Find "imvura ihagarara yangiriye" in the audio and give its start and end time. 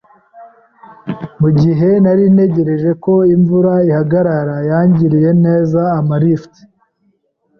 3.35-5.31